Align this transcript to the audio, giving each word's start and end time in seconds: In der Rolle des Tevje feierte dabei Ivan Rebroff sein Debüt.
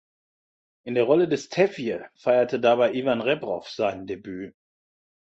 In 0.83 0.95
der 0.95 1.03
Rolle 1.03 1.27
des 1.27 1.49
Tevje 1.49 2.09
feierte 2.15 2.59
dabei 2.59 2.95
Ivan 2.95 3.21
Rebroff 3.21 3.69
sein 3.69 4.07
Debüt. 4.07 4.55